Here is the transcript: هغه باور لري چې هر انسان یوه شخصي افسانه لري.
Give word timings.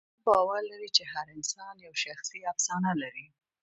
هغه 0.09 0.19
باور 0.27 0.61
لري 0.71 0.89
چې 0.97 1.03
هر 1.11 1.25
انسان 1.37 1.73
یوه 1.85 1.97
شخصي 2.05 2.39
افسانه 2.51 2.91
لري. 3.01 3.27